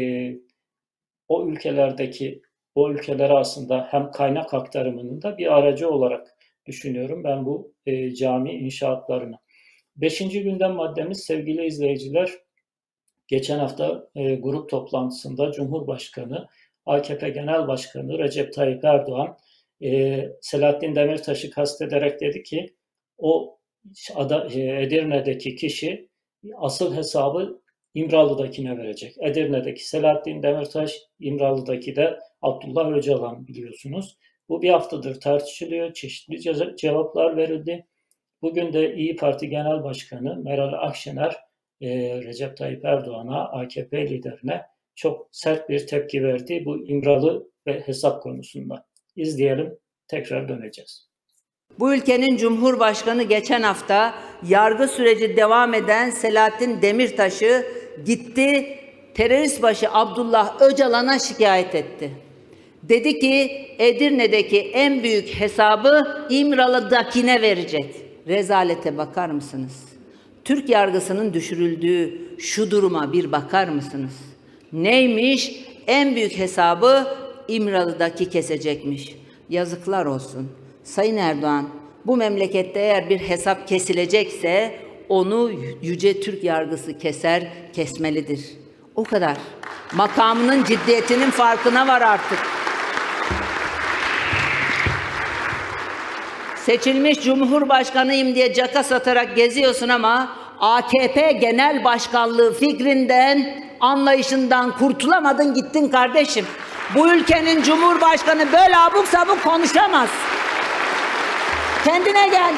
[1.29, 2.43] o ülkelerdeki
[2.77, 6.37] o ülkelere aslında hem kaynak aktarımının da bir aracı olarak
[6.67, 9.39] düşünüyorum ben bu e, cami inşaatlarını.
[9.97, 12.33] Beşinci gündem maddemiz sevgili izleyiciler,
[13.29, 16.49] geçen hafta e, grup toplantısında Cumhurbaşkanı,
[16.87, 19.37] AKP Genel Başkanı Recep Tayyip Erdoğan,
[19.83, 22.75] e, Selahattin Demirtaş'ı kastederek dedi ki,
[23.19, 23.59] o
[24.15, 26.09] Ada, e, Edirne'deki kişi
[26.57, 27.61] asıl hesabı
[27.95, 29.17] İmralı'dakine verecek.
[29.21, 34.19] Edirne'deki Selahattin Demirtaş, İmralı'daki de Abdullah Öcalan biliyorsunuz.
[34.49, 35.93] Bu bir haftadır tartışılıyor.
[35.93, 36.41] Çeşitli
[36.77, 37.87] cevaplar verildi.
[38.43, 41.37] Bugün de İyi Parti Genel Başkanı Meral Akşener
[41.81, 41.89] e,
[42.23, 44.63] Recep Tayyip Erdoğan'a, AKP liderine
[44.95, 48.87] çok sert bir tepki verdi bu İmralı ve hesap konusunda.
[49.17, 51.09] İzleyelim, tekrar döneceğiz.
[51.79, 54.15] Bu ülkenin Cumhurbaşkanı geçen hafta
[54.49, 57.67] yargı süreci devam eden Selahattin Demirtaş'ı
[58.07, 58.79] gitti
[59.15, 62.26] terörist başı Abdullah Öcalan'a şikayet etti.
[62.89, 67.95] Dedi ki Edirne'deki en büyük hesabı İmralı'dakine verecek.
[68.29, 69.85] Rezalete bakar mısınız?
[70.45, 74.13] Türk yargısının düşürüldüğü şu duruma bir bakar mısınız?
[74.73, 75.53] Neymiş?
[75.87, 77.07] En büyük hesabı
[77.49, 79.15] İmralı'daki kesecekmiş.
[79.51, 80.49] Yazıklar olsun.
[80.85, 81.69] Sayın Erdoğan,
[82.07, 84.75] bu memlekette eğer bir hesap kesilecekse
[85.09, 85.51] onu
[85.83, 88.41] yüce Türk yargısı keser, kesmelidir.
[88.95, 89.37] O kadar.
[89.93, 92.56] Makamının ciddiyetinin farkına var artık.
[96.67, 100.29] Seçilmiş Cumhurbaşkanıyım diye caka satarak geziyorsun ama
[100.61, 106.47] AKP Genel Başkanlığı fikrinden, anlayışından kurtulamadın gittin kardeşim.
[106.95, 110.09] Bu ülkenin Cumhurbaşkanı böyle abuk sabuk konuşamaz.
[111.85, 112.55] Kendine gel.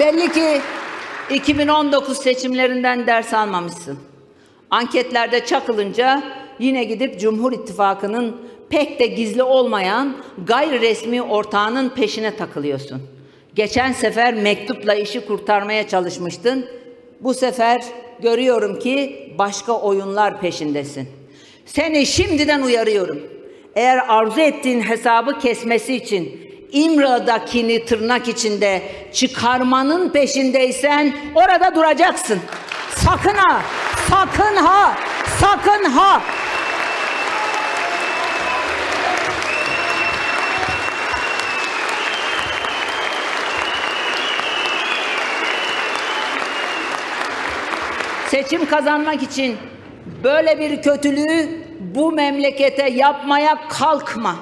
[0.00, 0.60] Belli ki
[1.30, 3.98] 2019 seçimlerinden ders almamışsın.
[4.70, 8.36] Anketlerde çakılınca yine gidip Cumhur İttifakı'nın
[8.70, 13.02] pek de gizli olmayan gayri resmi ortağının peşine takılıyorsun.
[13.54, 16.66] Geçen sefer mektupla işi kurtarmaya çalışmıştın.
[17.20, 17.82] Bu sefer
[18.22, 21.08] görüyorum ki başka oyunlar peşindesin.
[21.66, 23.20] Seni şimdiden uyarıyorum.
[23.74, 26.40] Eğer arzu ettiğin hesabı kesmesi için
[26.72, 32.38] İmra'dakini tırnak içinde çıkarmanın peşindeysen orada duracaksın.
[32.96, 33.62] Sakın ha,
[34.10, 34.96] sakın ha,
[35.40, 36.22] sakın ha.
[48.28, 49.56] Seçim kazanmak için
[50.24, 51.48] böyle bir kötülüğü
[51.80, 54.36] bu memlekete yapmaya kalkma.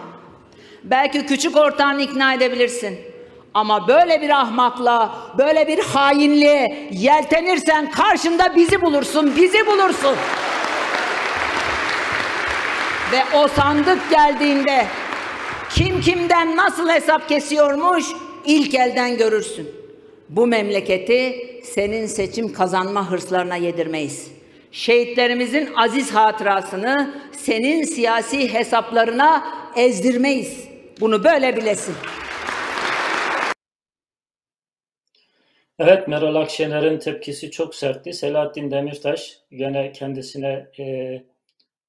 [0.84, 3.09] Belki küçük ortağını ikna edebilirsin.
[3.54, 10.16] Ama böyle bir ahmakla, böyle bir hainliğe yeltenirsen karşında bizi bulursun, bizi bulursun.
[13.12, 14.86] Ve o sandık geldiğinde
[15.70, 18.04] kim kimden nasıl hesap kesiyormuş
[18.44, 19.68] ilk elden görürsün.
[20.28, 24.28] Bu memleketi senin seçim kazanma hırslarına yedirmeyiz.
[24.72, 29.44] Şehitlerimizin aziz hatırasını senin siyasi hesaplarına
[29.76, 30.64] ezdirmeyiz.
[31.00, 31.94] Bunu böyle bilesin.
[35.82, 38.12] Evet, Meral Akşener'in tepkisi çok sertti.
[38.12, 40.84] Selahattin Demirtaş gene kendisine e,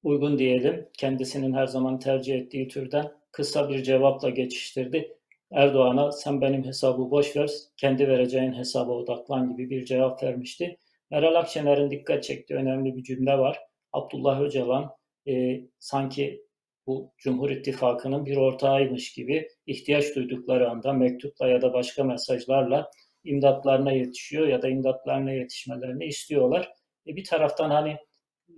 [0.02, 5.16] uygun diyelim, kendisinin her zaman tercih ettiği türden kısa bir cevapla geçiştirdi.
[5.50, 10.78] Erdoğan'a sen benim hesabı boş ver, kendi vereceğin hesaba odaklan gibi bir cevap vermişti.
[11.10, 13.58] Meral Akşener'in dikkat çektiği önemli bir cümle var.
[13.92, 14.90] Abdullah Öcalan
[15.28, 16.44] e, sanki
[16.86, 22.90] bu Cumhur İttifakı'nın bir ortağıymış gibi ihtiyaç duydukları anda mektupla ya da başka mesajlarla
[23.24, 26.72] imdatlarına yetişiyor ya da imdatlarına yetişmelerini istiyorlar.
[27.06, 27.96] E bir taraftan hani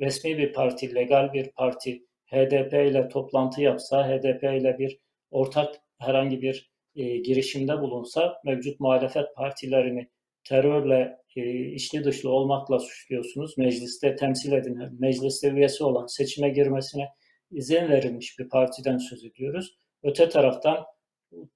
[0.01, 4.99] resmi bir parti, legal bir parti HDP ile toplantı yapsa, HDP ile bir
[5.31, 10.09] ortak herhangi bir e, girişimde bulunsa mevcut muhalefet partilerini
[10.45, 13.59] terörle e, içli dışlı olmakla suçluyorsunuz.
[13.59, 17.09] Mecliste temsil edilen, mecliste üyesi olan seçime girmesine
[17.51, 19.77] izin verilmiş bir partiden söz ediyoruz.
[20.03, 20.85] Öte taraftan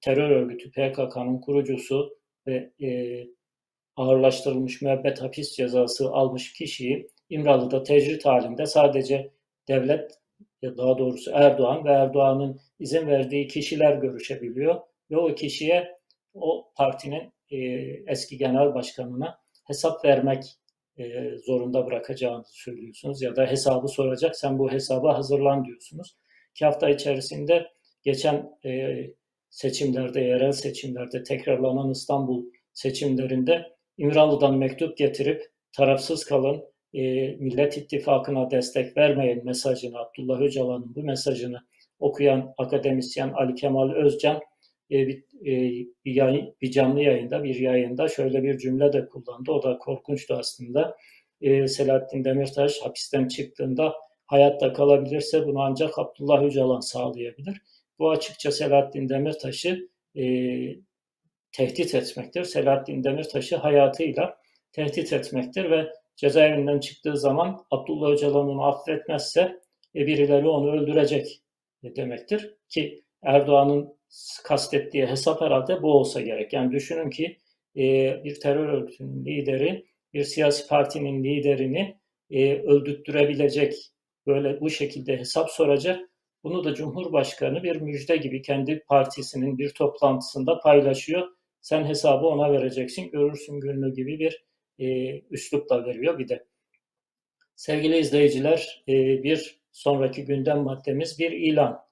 [0.01, 2.89] terör örgütü PKK'nın kurucusu ve e,
[3.95, 9.31] ağırlaştırılmış müebbet hapis cezası almış kişiyi İmralı'da tecrit halinde sadece
[9.67, 10.19] devlet
[10.61, 15.99] ya daha doğrusu Erdoğan ve Erdoğan'ın izin verdiği kişiler görüşebiliyor ve o kişiye
[16.33, 17.57] o partinin e,
[18.07, 20.43] eski genel başkanına hesap vermek
[20.97, 26.17] e, zorunda bırakacağınızı söylüyorsunuz ya da hesabı soracak sen bu hesaba hazırlan diyorsunuz.
[26.51, 27.67] İki hafta içerisinde
[28.03, 28.95] geçen e,
[29.49, 33.65] seçimlerde, yerel seçimlerde tekrarlanan İstanbul seçimlerinde
[33.97, 41.59] İmralı'dan mektup getirip tarafsız kalın, e, Millet İttifakı'na destek vermeyin mesajını, Abdullah Öcalan'ın bu mesajını
[41.99, 44.41] okuyan akademisyen Ali Kemal Özcan
[44.91, 49.51] e, bir, e, bir, yayın, bir canlı yayında, bir yayında şöyle bir cümle de kullandı.
[49.51, 50.97] O da korkunçtu aslında.
[51.41, 53.93] E, Selahattin Demirtaş hapisten çıktığında
[54.25, 57.61] hayatta kalabilirse bunu ancak Abdullah Öcalan sağlayabilir.
[57.99, 60.23] Bu açıkça Selahattin Demirtaş'ı e,
[61.51, 62.43] tehdit etmektir.
[62.43, 64.37] Selahattin Demirtaş'ı hayatıyla
[64.71, 69.59] tehdit etmektir ve cezaevinden çıktığı zaman Abdullah Öcalan onu affetmezse
[69.95, 71.41] e, birileri onu öldürecek
[71.83, 72.55] demektir.
[72.69, 73.99] Ki Erdoğan'ın
[74.43, 76.53] kastettiği hesap herhalde bu olsa gerek.
[76.53, 77.37] Yani düşünün ki
[77.77, 77.83] e,
[78.23, 81.97] bir terör örgütünün lideri bir siyasi partinin liderini
[82.31, 83.91] e, öldürttürebilecek
[84.27, 86.08] böyle bu şekilde hesap soracak.
[86.43, 91.27] Bunu da Cumhurbaşkanı bir müjde gibi kendi partisinin bir toplantısında paylaşıyor.
[91.61, 94.45] Sen hesabı ona vereceksin, görürsün günlüğü gibi bir
[94.79, 96.19] e, üslupla veriyor.
[96.19, 96.45] Bir de
[97.55, 101.89] sevgili izleyiciler e, bir sonraki gündem maddemiz bir ilan.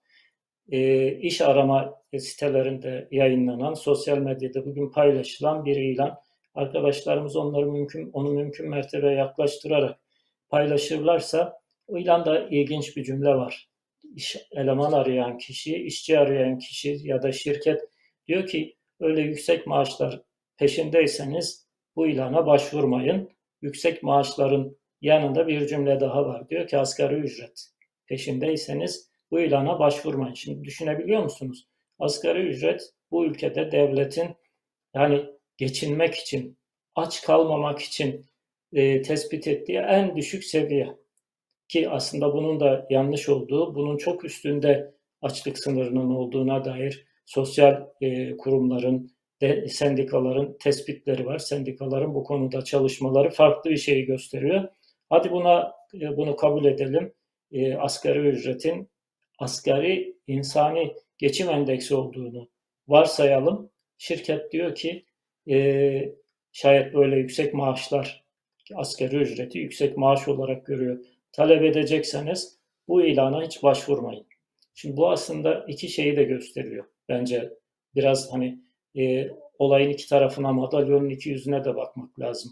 [0.72, 6.20] e, iş arama sitelerinde yayınlanan, sosyal medyada bugün paylaşılan bir ilan.
[6.56, 10.00] Arkadaşlarımız onları mümkün, onu mümkün mertebe yaklaştırarak
[10.50, 13.70] paylaşırlarsa o ilanda ilginç bir cümle var.
[14.16, 17.82] İş, eleman arayan kişi, işçi arayan kişi ya da şirket
[18.28, 20.22] diyor ki öyle yüksek maaşlar
[20.58, 23.30] peşindeyseniz bu ilana başvurmayın.
[23.62, 26.50] Yüksek maaşların yanında bir cümle daha var.
[26.50, 27.68] Diyor ki asgari ücret
[28.06, 30.34] peşindeyseniz bu ilana başvurmayın.
[30.34, 31.68] Şimdi düşünebiliyor musunuz?
[32.00, 32.82] Asgari ücret
[33.12, 34.36] bu ülkede devletin
[34.96, 35.26] yani
[35.58, 36.58] geçinmek için,
[36.96, 38.26] aç kalmamak için
[38.74, 40.98] e, tespit ettiği en düşük seviye.
[41.68, 48.38] Ki aslında bunun da yanlış olduğu, bunun çok üstünde açlık sınırının olduğuna dair sosyal e,
[48.38, 51.40] kurumların, de, sendikaların tespitleri var.
[51.40, 54.68] Sendikaların bu konuda çalışmaları farklı bir şeyi gösteriyor.
[55.10, 57.14] Hadi buna e, bunu kabul edelim.
[57.52, 58.90] E, asgari ücretin
[59.40, 62.50] asgari insani geçim endeksi olduğunu
[62.88, 63.72] varsayalım.
[63.98, 65.06] Şirket diyor ki
[65.50, 66.16] e,
[66.52, 68.26] şayet böyle yüksek maaşlar
[68.76, 71.00] asgari ücreti yüksek maaş olarak görüyor.
[71.38, 74.26] Talep edecekseniz bu ilana hiç başvurmayın.
[74.74, 76.86] Şimdi bu aslında iki şeyi de gösteriyor.
[77.10, 77.54] Bence
[77.96, 78.60] biraz hani
[78.98, 79.28] e,
[79.60, 82.52] olayın iki tarafına, madalyonun iki yüzüne de bakmak lazım.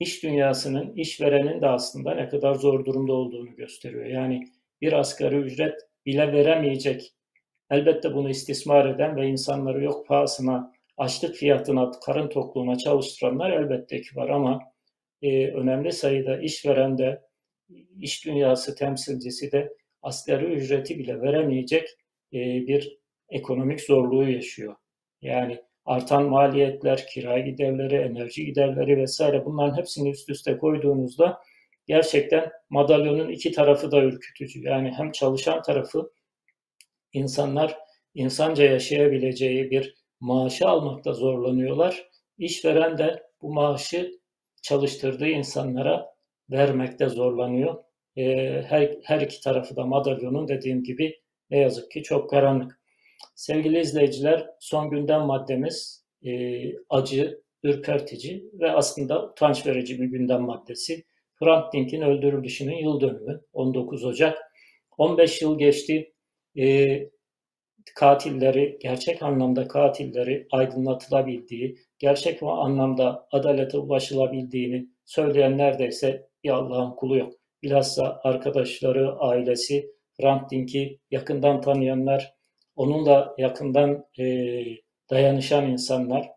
[0.00, 4.04] İş dünyasının, işverenin de aslında ne kadar zor durumda olduğunu gösteriyor.
[4.04, 4.44] Yani
[4.80, 5.74] bir asgari ücret
[6.06, 7.12] bile veremeyecek,
[7.70, 14.16] elbette bunu istismar eden ve insanları yok pahasına, açlık fiyatına, karın tokluğuna çalıştıranlar elbette ki
[14.16, 14.60] var ama
[15.22, 17.29] e, önemli sayıda işveren de,
[18.00, 21.88] iş dünyası temsilcisi de asgari ücreti bile veremeyecek
[22.32, 24.74] e, bir ekonomik zorluğu yaşıyor.
[25.22, 31.40] Yani artan maliyetler, kira giderleri, enerji giderleri vesaire bunların hepsini üst üste koyduğunuzda
[31.86, 34.62] gerçekten madalyonun iki tarafı da ürkütücü.
[34.62, 36.10] Yani hem çalışan tarafı
[37.12, 37.78] insanlar
[38.14, 42.10] insanca yaşayabileceği bir maaşı almakta zorlanıyorlar.
[42.38, 44.20] İşveren de bu maaşı
[44.62, 46.14] çalıştırdığı insanlara
[46.50, 47.84] vermekte zorlanıyor.
[48.16, 52.80] Her, her iki tarafı da madalyonun dediğim gibi ne yazık ki çok karanlık.
[53.34, 61.04] Sevgili izleyiciler, son gündem maddemiz e, acı, ürpertici ve aslında utanç verici bir gündem maddesi.
[61.34, 64.38] Hrant Dink'in öldürülüşünün yıl dönümü 19 Ocak.
[64.98, 66.12] 15 yıl geçti.
[66.58, 66.98] E,
[67.94, 77.32] katilleri, gerçek anlamda katilleri aydınlatılabildiği, gerçek anlamda adalete ulaşılabildiğini söyleyen neredeyse bir Allah'ın kulu yok.
[77.62, 82.34] Bilhassa arkadaşları, ailesi, Hrant Dink'i yakından tanıyanlar,
[82.76, 84.24] onunla yakından e,
[85.10, 86.30] dayanışan insanlar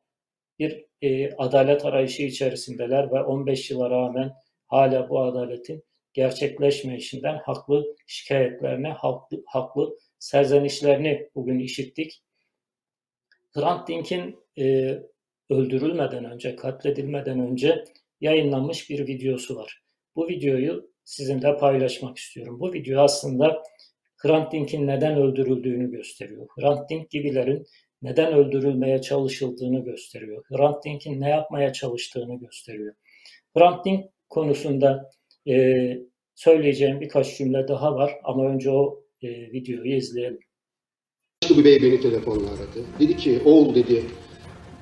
[0.59, 4.33] bir e, adalet arayışı içerisindeler ve 15 yıla rağmen
[4.67, 12.23] hala bu adaletin gerçekleşmeyişinden haklı şikayetlerini, haklı, haklı serzenişlerini bugün işittik.
[13.53, 14.97] Hrant Dink'in e,
[15.49, 17.83] öldürülmeden önce, katledilmeden önce
[18.21, 19.83] yayınlanmış bir videosu var.
[20.15, 22.59] Bu videoyu sizinle paylaşmak istiyorum.
[22.59, 23.63] Bu video aslında
[24.17, 26.47] Hrant Dink'in neden öldürüldüğünü gösteriyor.
[26.59, 27.65] Hrant Dink gibilerin
[28.01, 30.43] neden öldürülmeye çalışıldığını gösteriyor.
[30.49, 32.93] Hrant Dink'in ne yapmaya çalıştığını gösteriyor.
[33.57, 35.09] Hrant Dink konusunda
[35.47, 35.97] e,
[36.35, 40.39] söyleyeceğim birkaç cümle daha var ama önce o e, videoyu izleyelim.
[41.49, 42.85] Bir bey beni telefonla aradı.
[42.99, 44.03] Dedi ki oğul dedi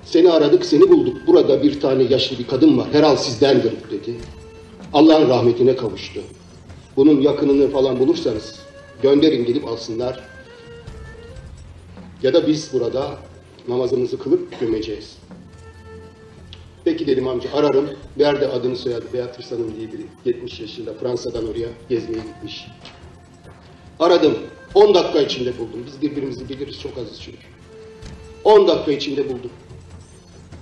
[0.03, 1.17] seni aradık seni bulduk.
[1.27, 2.87] Burada bir tane yaşlı bir kadın var.
[2.91, 4.15] Herhal sizdendir dedi.
[4.93, 6.21] Allah'ın rahmetine kavuştu.
[6.95, 8.59] Bunun yakınını falan bulursanız
[9.01, 10.19] gönderin gelip alsınlar.
[12.23, 13.17] Ya da biz burada
[13.67, 15.17] namazımızı kılıp gömeceğiz.
[16.83, 17.89] Peki dedim amca ararım.
[18.19, 20.05] Ver de adını soyadı Beatrice Hanım diye biri.
[20.25, 22.67] 70 yaşında Fransa'dan oraya gezmeye gitmiş.
[23.99, 24.37] Aradım.
[24.75, 25.83] 10 dakika içinde buldum.
[25.87, 27.37] Biz birbirimizi biliriz çok azız çünkü.
[28.43, 29.51] 10 dakika içinde buldum.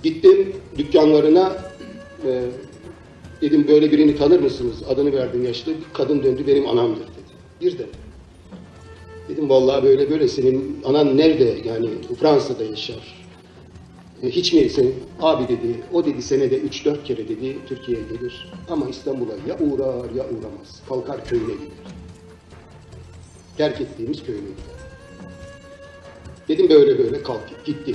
[0.02, 1.52] Gittim dükkanlarına
[2.26, 2.42] e,
[3.40, 4.82] dedim böyle birini tanır mısınız?
[4.88, 5.72] Adını verdim yaşlı.
[5.72, 7.32] Bir kadın döndü benim anamdır dedi.
[7.60, 7.86] Bir de.
[9.28, 11.58] Dedim vallahi böyle böyle senin anan nerede?
[11.64, 11.88] Yani
[12.20, 13.20] Fransa'da yaşar.
[14.22, 14.94] E, hiç mi senin?
[15.20, 18.52] Abi dedi, o dedi senede 3-4 kere dedi Türkiye'ye gelir.
[18.68, 20.82] Ama İstanbul'a ya uğrar ya uğramaz.
[20.88, 21.94] Kalkar köyüne gider.
[23.56, 24.80] Terk ettiğimiz köyüne gider.
[26.48, 27.94] Dedim böyle böyle kalk gitti.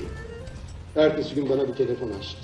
[0.95, 2.37] Ertesi gün bana bir telefon açtı.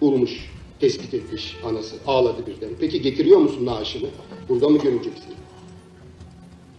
[0.00, 0.51] Bulmuş,
[0.82, 1.96] tespit etmiş anası.
[2.06, 2.70] Ağladı birden.
[2.80, 4.08] Peki getiriyor musun naaşını?
[4.48, 5.34] Burada mı göreceksin?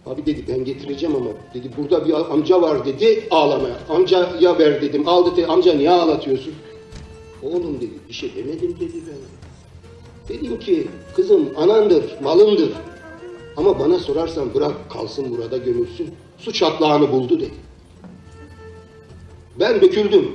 [0.06, 3.78] Abi dedi ben getireceğim ama dedi burada bir amca var dedi ağlamaya.
[3.88, 5.08] Amcaya ver dedim.
[5.08, 6.54] Aldı dedi amca niye ağlatıyorsun?
[7.42, 10.36] Oğlum dedi bir şey demedim dedi ben.
[10.36, 10.86] Dedim ki
[11.16, 12.72] kızım anandır, malındır.
[13.56, 16.10] Ama bana sorarsan bırak kalsın burada gömülsün.
[16.38, 17.54] su çatlağını buldu dedi.
[19.60, 20.30] Ben döküldüm.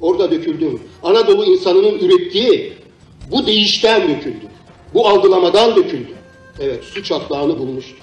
[0.00, 0.80] Orada döküldüm.
[1.02, 2.76] Anadolu insanının ürettiği
[3.30, 4.46] bu değişten döküldü.
[4.94, 6.12] Bu algılamadan döküldü.
[6.60, 7.96] Evet su çatlağını bulmuştu.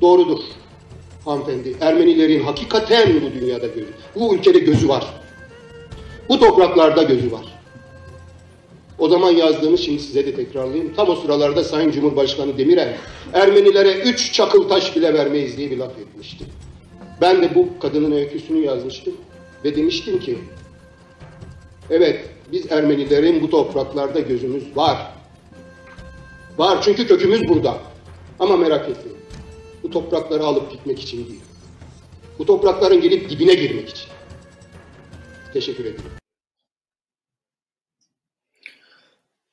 [0.00, 0.38] Doğrudur
[1.24, 1.76] hanımefendi.
[1.80, 5.04] Ermenilerin hakikaten bu dünyada gözü, bu ülkede gözü var.
[6.28, 7.44] Bu topraklarda gözü var.
[8.98, 10.94] O zaman yazdığımı şimdi size de tekrarlayayım.
[10.94, 12.96] Tam o sıralarda Sayın Cumhurbaşkanı Demirel,
[13.32, 16.44] Ermenilere üç çakıl taş bile vermeyiz diye bir laf etmişti.
[17.20, 19.14] Ben de bu kadının öyküsünü yazmıştım
[19.64, 20.38] ve demiştim ki,
[21.90, 25.12] evet biz Ermenilerin bu topraklarda gözümüz var.
[26.58, 27.78] Var çünkü kökümüz burada.
[28.38, 29.18] Ama merak etmeyin.
[29.82, 31.40] Bu toprakları alıp gitmek için değil.
[32.38, 34.08] Bu toprakların gelip dibine girmek için.
[35.52, 36.22] Teşekkür ederim.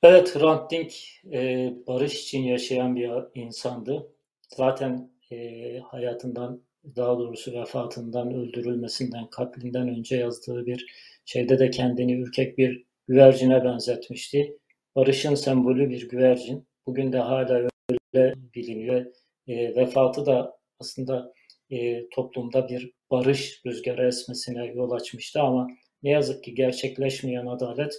[0.04, 0.94] Evet, Hrant Dink
[1.34, 4.14] e, barış için yaşayan bir insandı.
[4.58, 6.62] Zaten e, hayatından,
[6.96, 10.86] daha doğrusu vefatından, öldürülmesinden, katlinden önce yazdığı bir
[11.26, 14.58] şeyde de kendini ürkek bir güvercine benzetmişti.
[14.96, 16.68] Barışın sembolü bir güvercin.
[16.86, 17.68] Bugün de hala
[18.14, 19.06] öyle biliniyor.
[19.48, 21.34] E, vefatı da aslında
[21.70, 25.68] e, toplumda bir barış rüzgarı esmesine yol açmıştı ama
[26.04, 27.94] ne yazık ki gerçekleşmeyen adalet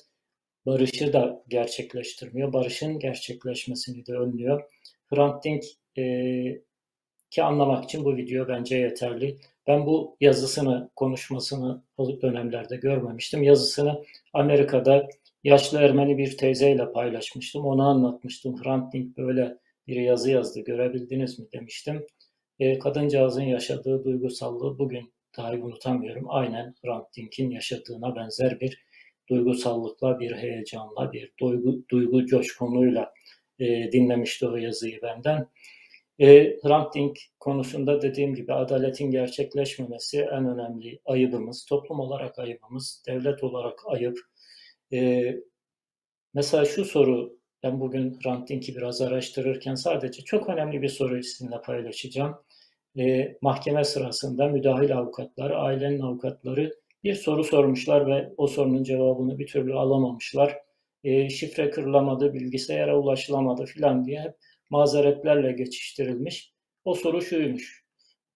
[0.67, 2.53] barışı da gerçekleştirmiyor.
[2.53, 4.63] Barışın gerçekleşmesini de önlüyor.
[5.07, 5.65] Hrant Dink
[5.99, 6.05] e,
[7.31, 9.37] ki anlamak için bu video bence yeterli.
[9.71, 13.43] Ben bu yazısını, konuşmasını o dönemlerde görmemiştim.
[13.43, 15.09] Yazısını Amerika'da
[15.45, 17.64] yaşlı Ermeni bir teyzeyle paylaşmıştım.
[17.64, 18.62] Onu anlatmıştım.
[18.62, 19.57] Hrant Dink böyle
[19.87, 22.07] bir yazı yazdı, görebildiniz mi demiştim.
[22.59, 26.25] E, kadıncağızın yaşadığı duygusallığı bugün dahi unutamıyorum.
[26.29, 28.85] Aynen Hrant Dink'in yaşadığına benzer bir
[29.29, 33.12] duygusallıkla, bir heyecanla, bir duygu, duygu coşkunluğuyla
[33.59, 35.47] e, dinlemişti o yazıyı benden.
[36.21, 36.97] E, Hrant
[37.41, 41.64] konusunda dediğim gibi adaletin gerçekleşmemesi en önemli ayıbımız.
[41.64, 44.18] Toplum olarak ayıbımız, devlet olarak ayıp.
[44.93, 45.33] E,
[46.35, 52.35] mesela şu soru, ben bugün Hrant biraz araştırırken sadece çok önemli bir soruyu sizinle paylaşacağım.
[52.99, 59.47] E, mahkeme sırasında müdahil avukatlar, ailenin avukatları bir soru sormuşlar ve o sorunun cevabını bir
[59.47, 60.59] türlü alamamışlar.
[61.05, 64.35] E, şifre kırılamadı, bilgisayara ulaşılamadı filan diye hep
[64.71, 66.53] mazeretlerle geçiştirilmiş.
[66.85, 67.85] O soru şuymuş.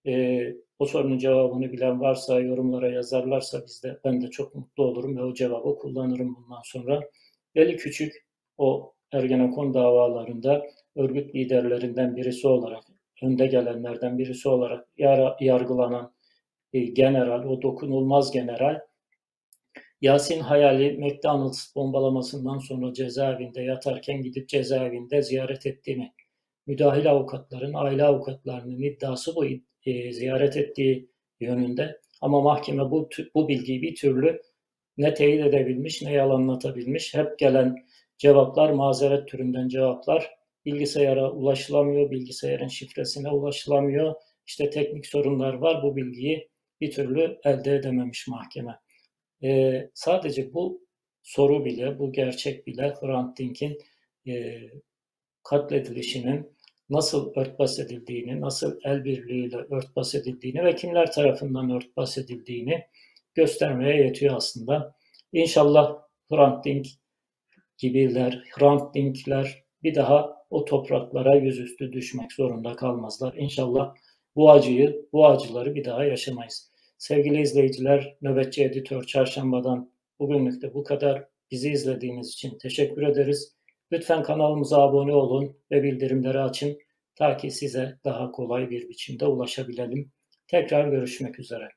[0.06, 0.44] E,
[0.78, 5.22] o sorunun cevabını bilen varsa yorumlara yazarlarsa biz de ben de çok mutlu olurum ve
[5.22, 7.00] o cevabı kullanırım bundan sonra.
[7.56, 8.26] Veli Küçük
[8.58, 10.66] o Ergenekon davalarında
[10.96, 12.82] örgüt liderlerinden birisi olarak,
[13.22, 16.14] önde gelenlerden birisi olarak yar yargılanan
[16.72, 18.80] e, general, o dokunulmaz general
[20.00, 26.12] Yasin Hayali McDonald's bombalamasından sonra cezaevinde yatarken gidip cezaevinde ziyaret ettiğini,
[26.66, 29.44] müdahil avukatların, aile avukatlarının iddiası bu
[29.86, 31.08] e, ziyaret ettiği
[31.40, 32.00] yönünde.
[32.20, 34.42] Ama mahkeme bu, bu bilgiyi bir türlü
[34.96, 37.14] ne teyit edebilmiş ne yalanlatabilmiş.
[37.14, 37.76] Hep gelen
[38.18, 40.30] cevaplar mazeret türünden cevaplar.
[40.64, 44.14] Bilgisayara ulaşılamıyor, bilgisayarın şifresine ulaşılamıyor.
[44.46, 45.82] İşte teknik sorunlar var.
[45.82, 46.48] Bu bilgiyi
[46.80, 48.78] bir türlü elde edememiş mahkeme.
[49.42, 50.86] Ee, sadece bu
[51.22, 53.78] soru bile, bu gerçek bile Hrant Dink'in
[54.26, 54.60] e,
[55.44, 56.54] katledilişinin
[56.90, 62.84] nasıl örtbas edildiğini, nasıl el birliğiyle örtbas edildiğini ve kimler tarafından örtbas edildiğini
[63.34, 64.94] göstermeye yetiyor aslında.
[65.32, 65.98] İnşallah
[66.30, 66.86] Hrant Dink
[67.78, 73.34] gibiler, Hrant Dinkler bir daha o topraklara yüzüstü düşmek zorunda kalmazlar.
[73.34, 73.94] İnşallah
[74.36, 76.70] bu acıyı, bu acıları bir daha yaşamayız.
[76.98, 81.24] Sevgili izleyiciler, nöbetçi editör çarşambadan bugünlük de bu kadar.
[81.50, 83.54] Bizi izlediğiniz için teşekkür ederiz.
[83.94, 86.78] Lütfen kanalımıza abone olun ve bildirimleri açın
[87.14, 90.12] ta ki size daha kolay bir biçimde ulaşabilelim.
[90.48, 91.68] Tekrar görüşmek üzere.